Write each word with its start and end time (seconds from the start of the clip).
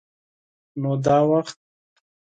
_نو 0.81 0.91
دا 1.03 1.17
وخت؟ 1.29 1.57